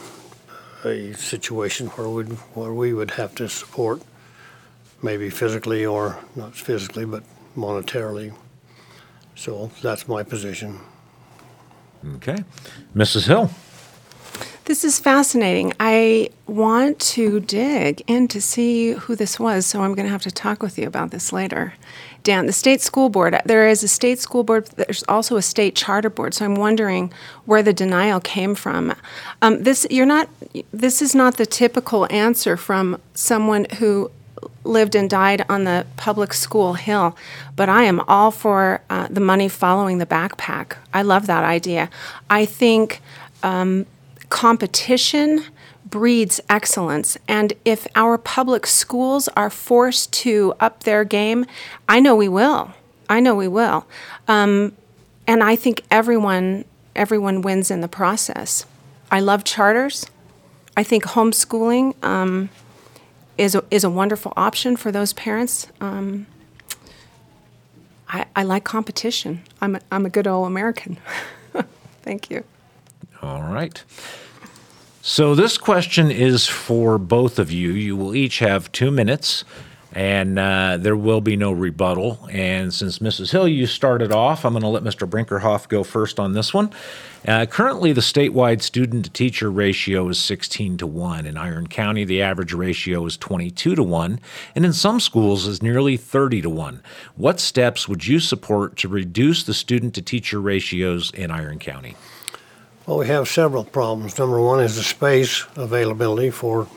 [0.84, 4.02] a situation where we where we would have to support
[5.02, 7.24] maybe physically or not physically but
[7.56, 8.34] monetarily.
[9.36, 10.80] So that's my position.
[12.16, 12.38] Okay.
[12.96, 13.28] Mrs.
[13.28, 13.50] Hill.
[14.66, 15.74] This is fascinating.
[15.80, 20.24] I want to dig in to see who this was, so I'm going to have
[20.24, 21.76] to talk with you about this later.
[22.24, 25.76] Dan, the state school board, there is a state school board, there's also a state
[25.76, 27.14] charter board, so I'm wondering
[27.46, 28.96] where the denial came from.
[29.44, 30.30] Um, this, you're not,
[30.72, 34.10] this is not the typical answer from someone who
[34.64, 37.18] lived and died on the public school hill,
[37.56, 40.78] but I am all for uh, the money following the backpack.
[40.94, 41.90] I love that idea.
[42.30, 43.02] I think
[43.44, 43.86] um,
[44.30, 45.46] competition
[45.86, 47.18] breeds excellence.
[47.28, 51.46] And if our public schools are forced to up their game,
[51.88, 52.74] I know we will.
[53.10, 53.86] I know we will.
[54.28, 54.74] Um,
[55.28, 58.66] and I think everyone everyone wins in the process.
[59.12, 60.06] I love charters.
[60.78, 62.50] I think homeschooling um,
[63.38, 65.68] is a, is a wonderful option for those parents.
[65.82, 66.28] Um,
[68.08, 69.44] I, I like competition.
[69.62, 70.98] I'm a, I'm a good old American.
[72.04, 72.44] Thank you.
[73.22, 73.84] All right.
[75.02, 77.72] So this question is for both of you.
[77.72, 79.44] You will each have two minutes,
[79.96, 82.28] and uh, there will be no rebuttal.
[82.30, 83.32] And since Mrs.
[83.32, 85.10] Hill, you started off, I'm going to let Mr.
[85.10, 86.70] Brinkerhoff go first on this one.
[87.26, 91.26] Uh, currently, the statewide student to teacher ratio is 16 to 1.
[91.26, 94.20] In Iron County, the average ratio is 22 to 1,
[94.54, 96.84] and in some schools is nearly 30 to 1.
[97.16, 101.96] What steps would you support to reduce the student to teacher ratios in Iron County?
[102.86, 104.20] Well, we have several problems.
[104.20, 106.68] Number one is the space availability for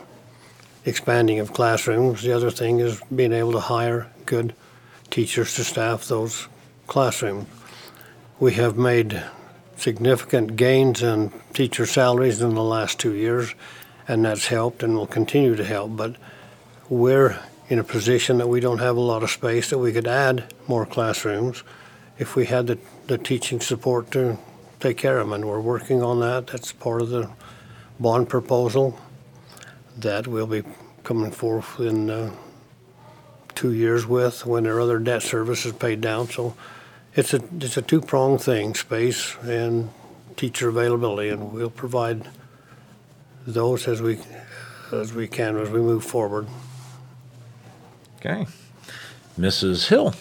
[0.89, 2.23] expanding of classrooms.
[2.23, 4.55] The other thing is being able to hire good
[5.11, 6.49] teachers to staff those
[6.87, 7.47] classrooms.
[8.41, 9.23] We have made
[9.77, 13.55] significant gains in teacher salaries in the last two years,
[14.07, 15.97] and that's helped and will continue to help.
[15.97, 16.17] But
[16.89, 20.07] we're in a position that we don't have a lot of space that we could
[20.07, 21.63] add more classrooms
[22.19, 24.39] if we had the, the teaching support to
[24.81, 26.47] take care of them, and we're working on that.
[26.47, 27.31] That's part of the
[28.01, 28.99] bond proposal
[29.99, 30.63] that we'll be
[31.05, 32.35] coming forth in uh,
[33.55, 36.29] two years with when their other debt service is paid down.
[36.29, 36.55] So
[37.15, 39.91] it's a it's a two pronged thing: space and
[40.37, 42.29] teacher availability, and we'll provide
[43.47, 44.19] those as we
[44.93, 46.47] as we can as we move forward.
[48.17, 48.47] Okay.
[49.39, 49.89] Mrs.
[49.89, 50.15] Hill.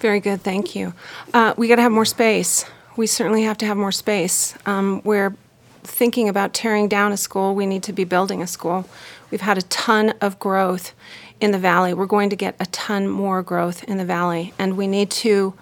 [0.00, 0.94] Very good, thank you.
[1.32, 2.64] Uh, we got to have more space.
[2.96, 4.56] We certainly have to have more space.
[4.66, 5.36] Um, we're
[5.84, 7.54] thinking about tearing down a school.
[7.54, 8.88] We need to be building a school.
[9.30, 10.92] We've had a ton of growth
[11.40, 11.94] in the valley.
[11.94, 15.54] We're going to get a ton more growth in the valley, and we need to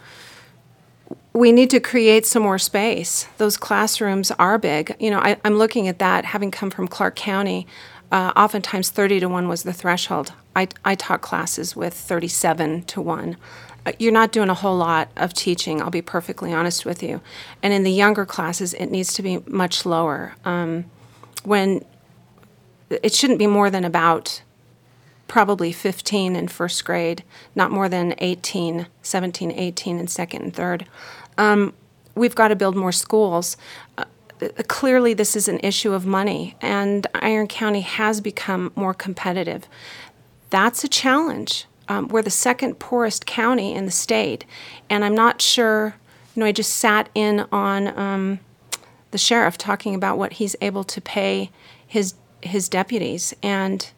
[1.33, 3.29] we need to create some more space.
[3.39, 4.97] Those classrooms are big.
[4.99, 7.67] You know, I, am looking at that, having come from Clark County.
[8.11, 10.33] Uh, oftentimes, 30 to 1 was the threshold.
[10.57, 13.37] I, I taught classes with 37 to 1.
[13.99, 17.21] You're not doing a whole lot of teaching, I'll be perfectly honest with you.
[17.63, 20.35] And in the younger classes, it needs to be much lower.
[20.45, 20.85] Um,
[21.45, 21.85] when
[22.91, 24.43] it shouldn't be more than about
[25.29, 27.23] probably 15 in first grade,
[27.55, 30.87] not more than 18, 17, 18 in second and third.
[31.39, 31.73] Um,
[32.17, 33.57] we've got to build more schools.
[33.97, 34.05] Uh,
[34.67, 39.69] clearly, this is an issue of money, and Iron County has become more competitive.
[40.51, 41.67] That's a challenge.
[41.91, 44.45] Um, we're the second poorest county in the state,
[44.89, 45.97] and I'm not sure.
[46.35, 48.39] You know, I just sat in on um,
[49.11, 51.51] the sheriff talking about what he's able to pay
[51.85, 53.91] his his deputies, and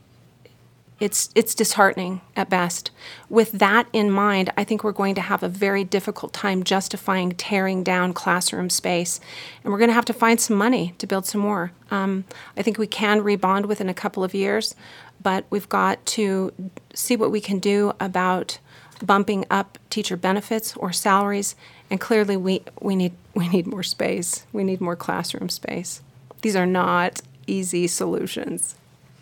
[1.01, 2.91] it's it's disheartening at best.
[3.29, 7.33] With that in mind, I think we're going to have a very difficult time justifying
[7.33, 9.21] tearing down classroom space,
[9.63, 11.73] and we're going to have to find some money to build some more.
[11.91, 12.25] Um,
[12.57, 14.75] I think we can rebond within a couple of years,
[15.23, 16.53] but we've got to
[16.95, 18.59] see what we can do about
[19.05, 21.55] bumping up teacher benefits or salaries.
[21.91, 24.47] And clearly, we, we, need, we need more space.
[24.53, 26.03] We need more classroom space.
[26.43, 28.77] These are not easy solutions.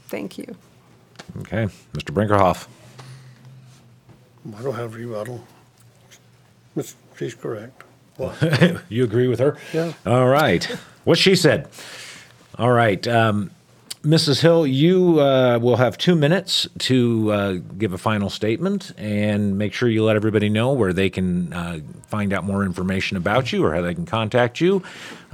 [0.07, 0.57] Thank you.
[1.41, 1.67] Okay.
[1.95, 2.13] Mr.
[2.13, 2.67] Brinkerhoff.
[4.57, 5.45] I don't have rebuttal.
[7.17, 7.83] She's correct.
[8.89, 9.57] you agree with her?
[9.73, 9.93] Yeah.
[10.07, 10.65] All right.
[11.05, 11.69] What she said.
[12.59, 13.07] All right.
[13.07, 13.51] Um,
[14.03, 14.41] Mrs.
[14.41, 19.75] Hill, you uh, will have two minutes to uh, give a final statement and make
[19.75, 23.63] sure you let everybody know where they can uh, find out more information about you
[23.63, 24.83] or how they can contact you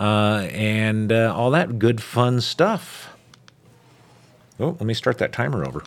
[0.01, 3.17] uh, and uh, all that good, fun stuff.
[4.59, 5.85] Oh, let me start that timer over.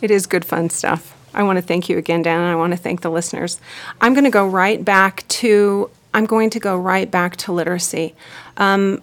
[0.00, 1.16] It is good, fun stuff.
[1.34, 3.58] I want to thank you again, Dan, and I want to thank the listeners.
[4.00, 8.14] I'm going to go right back to I'm going to go right back to literacy.
[8.56, 9.02] Um,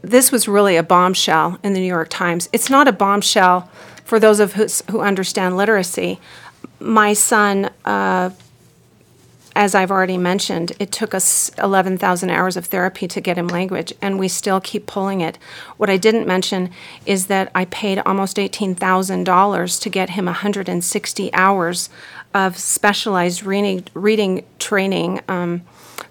[0.00, 2.48] this was really a bombshell in the New York Times.
[2.52, 3.70] It's not a bombshell
[4.04, 6.18] for those of us who understand literacy.
[6.80, 8.30] My son, uh,
[9.54, 13.92] as I've already mentioned, it took us 11,000 hours of therapy to get him language,
[14.00, 15.36] and we still keep pulling it.
[15.76, 16.70] What I didn't mention
[17.04, 21.90] is that I paid almost $18,000 to get him 160 hours
[22.32, 25.20] of specialized reading, reading training.
[25.28, 25.62] Um,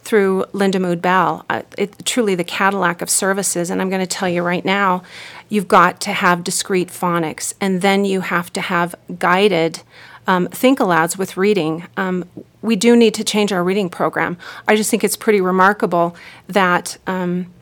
[0.07, 1.45] through Lindamood Bell.
[1.49, 3.69] Uh, it, truly the Cadillac of services.
[3.69, 5.03] And I'm going to tell you right now,
[5.49, 9.83] you've got to have discrete phonics, and then you have to have guided
[10.25, 11.87] um, think alouds with reading.
[11.97, 12.25] Um,
[12.61, 14.37] we do need to change our reading program.
[14.65, 16.15] I just think it's pretty remarkable
[16.47, 17.53] that um,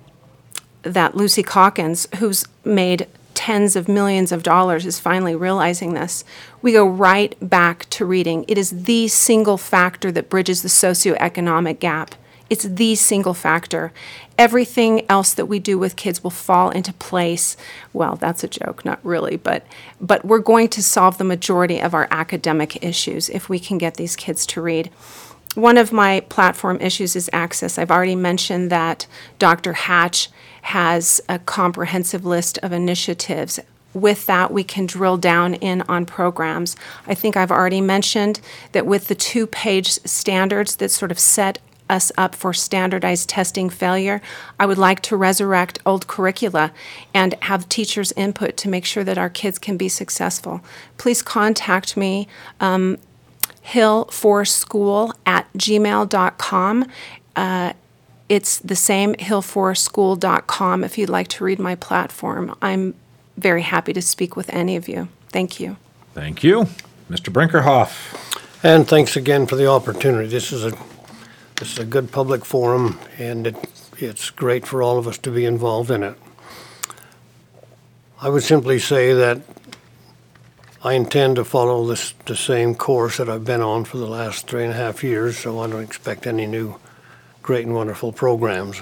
[0.84, 6.24] that Lucy Calkins, who's made tens of millions of dollars is finally realizing this.
[6.62, 8.46] We go right back to reading.
[8.48, 12.16] It is the single factor that bridges the socioeconomic gap.
[12.50, 13.92] It's the single factor.
[14.38, 17.58] Everything else that we do with kids will fall into place.
[17.92, 19.66] Well, that's a joke, not really, but
[20.00, 23.96] but we're going to solve the majority of our academic issues if we can get
[23.96, 24.92] these kids to read.
[25.56, 27.78] One of my platform issues is access.
[27.78, 29.08] I've already mentioned that
[29.40, 29.72] Dr.
[29.74, 30.30] Hatch
[30.64, 33.60] has a comprehensive list of initiatives.
[33.94, 36.76] With that, we can drill down in on programs.
[37.08, 38.42] I think I've already mentioned
[38.74, 41.60] that with the two page standards that sort of set
[41.90, 44.22] us up for standardized testing failure,
[44.60, 46.72] I would like to resurrect old curricula
[47.14, 50.62] and have teachers' input to make sure that our kids can be successful.
[50.98, 52.28] Please contact me.
[52.60, 52.98] Um,
[53.66, 56.86] hillforschool at gmail.com.
[57.36, 57.74] Uh,
[58.30, 62.56] it's the same hillforschool.com if you'd like to read my platform.
[62.62, 62.96] I'm
[63.38, 65.10] very happy to speak with any of you.
[65.30, 65.78] Thank you.
[66.14, 66.68] Thank you.
[67.10, 67.32] Mr.
[67.32, 68.34] Brinkerhoff.
[68.64, 70.28] And thanks again for the opportunity.
[70.28, 70.72] This is a
[71.58, 73.56] this is a good public forum, and it,
[73.98, 76.18] it's great for all of us to be involved in it.
[78.22, 79.42] I would simply say that
[80.84, 84.48] I intend to follow this the same course that I've been on for the last
[84.48, 86.76] three and a half years, so I don't expect any new
[87.42, 88.82] great and wonderful programs.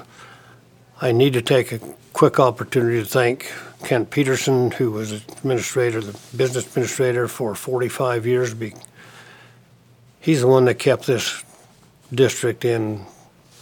[0.99, 1.79] I need to take a
[2.13, 3.51] quick opportunity to thank
[3.83, 8.55] Kent Peterson, who was administrator, the business administrator for 45 years.
[10.19, 11.43] He's the one that kept this
[12.13, 13.05] district in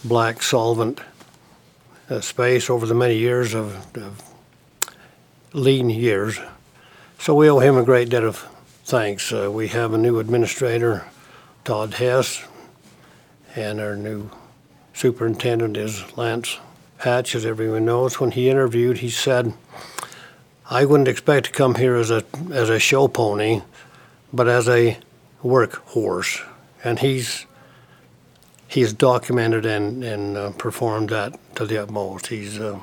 [0.04, 1.00] black solvent
[2.10, 4.22] uh, space over the many years of, of
[5.52, 6.38] lean years.
[7.18, 8.46] So we owe him a great debt of
[8.84, 9.32] thanks.
[9.32, 11.04] Uh, we have a new administrator,
[11.64, 12.44] Todd Hess,
[13.54, 14.30] and our new
[14.92, 16.58] superintendent is Lance
[16.98, 18.20] Hatch, as everyone knows.
[18.20, 19.54] When he interviewed, he said,
[20.68, 23.62] I wouldn't expect to come here as a as a show pony,
[24.32, 24.98] but as a
[25.42, 26.44] workhorse.
[26.84, 27.46] And he's
[28.72, 32.28] he's documented and, and uh, performed that to the utmost.
[32.28, 32.80] He's uh,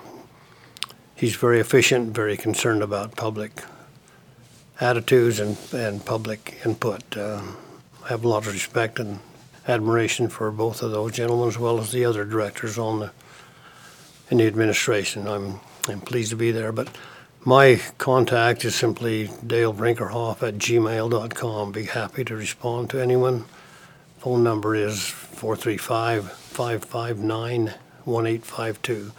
[1.15, 3.63] he's very efficient, very concerned about public
[4.79, 7.17] attitudes and, and public input.
[7.17, 7.41] Uh,
[8.05, 9.19] I have a lot of respect and
[9.67, 13.11] admiration for both of those gentlemen as well as the other directors on the
[14.29, 15.27] in the administration.
[15.27, 16.87] I'm I'm pleased to be there, but
[17.45, 21.71] my contact is simply Dale Brinkerhoff at gmail.com.
[21.71, 23.45] Be happy to respond to anyone.
[24.19, 29.11] Phone number is 435 559 1852.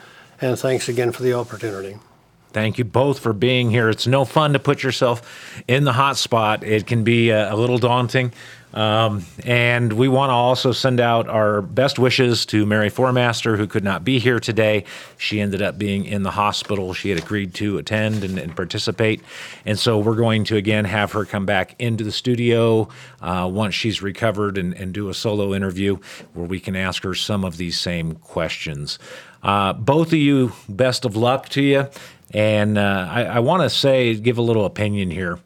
[0.42, 1.96] And thanks again for the opportunity.
[2.52, 3.88] Thank you both for being here.
[3.88, 6.64] It's no fun to put yourself in the hot spot.
[6.64, 8.32] It can be a, a little daunting.
[8.72, 13.66] Um, and we want to also send out our best wishes to Mary Foremaster, who
[13.66, 14.84] could not be here today.
[15.18, 16.94] She ended up being in the hospital.
[16.94, 19.22] She had agreed to attend and, and participate.
[19.66, 22.88] And so we're going to again have her come back into the studio
[23.20, 25.96] uh, once she's recovered and, and, do a solo interview
[26.34, 28.98] where we can ask her some of these same questions.
[29.42, 31.88] Uh, both of you, best of luck to you.
[32.32, 35.38] And uh, I, I want to say, give a little opinion here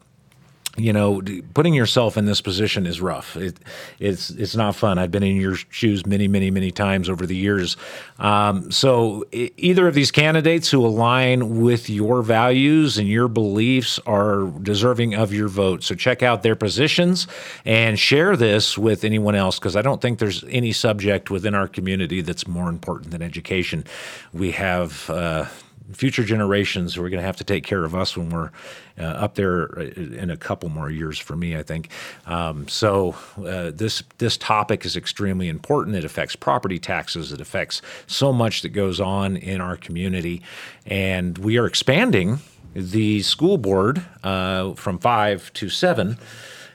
[0.77, 1.21] you know,
[1.53, 3.37] putting yourself in this position is rough.
[3.37, 3.59] It,
[3.99, 4.97] it's it's not fun.
[4.97, 7.77] I've been in your shoes many, many, many times over the years.
[8.19, 14.47] Um, so either of these candidates who align with your values and your beliefs are
[14.61, 15.83] deserving of your vote.
[15.83, 17.27] So check out their positions
[17.63, 21.67] and share this with anyone else because I don't think there's any subject within our
[21.67, 23.85] community that's more important than education.
[24.33, 25.09] We have.
[25.09, 25.45] Uh,
[25.93, 28.51] future generations who are going to have to take care of us when we're
[28.97, 31.89] uh, up there uh, in a couple more years for me, I think.
[32.25, 35.95] Um, so uh, this this topic is extremely important.
[35.95, 37.31] It affects property taxes.
[37.31, 40.41] It affects so much that goes on in our community,
[40.85, 42.39] and we are expanding
[42.73, 46.17] the school board uh, from five to seven.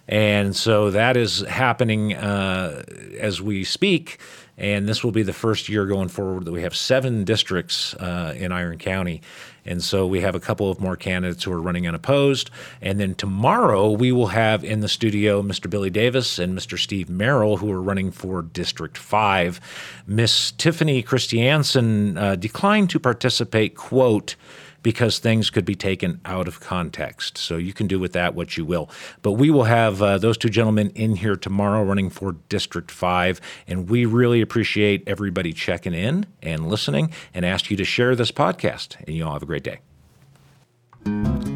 [0.08, 2.82] And so that is happening uh,
[3.20, 4.18] as we speak.
[4.60, 8.34] And this will be the first year going forward that we have seven districts uh,
[8.36, 9.22] in Iron County.
[9.64, 12.50] And so we have a couple of more candidates who are running unopposed.
[12.82, 15.70] And then tomorrow we will have in the studio Mr.
[15.70, 16.78] Billy Davis and Mr.
[16.78, 19.60] Steve Merrill, who are running for District 5.
[20.06, 24.36] Miss Tiffany Christiansen uh, declined to participate, quote,
[24.82, 27.38] because things could be taken out of context.
[27.38, 28.90] So you can do with that what you will.
[29.22, 33.40] But we will have uh, those two gentlemen in here tomorrow running for District 5.
[33.66, 38.32] And we really appreciate everybody checking in and listening and ask you to share this
[38.32, 38.96] podcast.
[39.06, 41.49] And you all have a great day.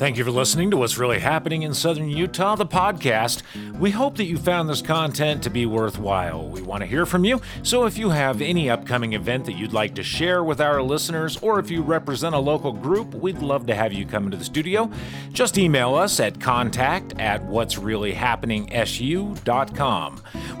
[0.00, 3.42] Thank you for listening to What's Really Happening in Southern Utah, the podcast.
[3.78, 6.48] We hope that you found this content to be worthwhile.
[6.48, 9.74] We want to hear from you, so if you have any upcoming event that you'd
[9.74, 13.66] like to share with our listeners, or if you represent a local group, we'd love
[13.66, 14.90] to have you come into the studio.
[15.32, 18.72] Just email us at contact at what's really happening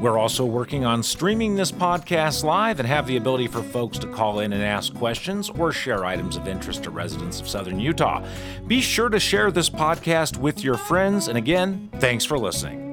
[0.00, 4.06] We're also working on streaming this podcast live and have the ability for folks to
[4.06, 8.22] call in and ask questions or share items of interest to residents of Southern Utah.
[8.66, 11.28] Be sure to share this podcast with your friends.
[11.28, 12.89] And again, thanks for listening.